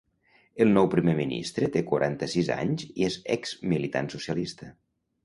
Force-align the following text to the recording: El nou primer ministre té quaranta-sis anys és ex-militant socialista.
El 0.63 0.71
nou 0.77 0.87
primer 0.93 1.13
ministre 1.19 1.69
té 1.75 1.83
quaranta-sis 1.91 2.49
anys 2.55 2.87
és 3.09 3.19
ex-militant 3.37 4.11
socialista. 4.15 4.73